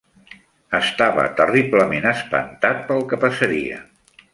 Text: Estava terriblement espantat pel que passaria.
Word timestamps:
Estava 0.77 1.27
terriblement 1.41 2.11
espantat 2.15 2.85
pel 2.91 3.09
que 3.13 3.25
passaria. 3.27 3.83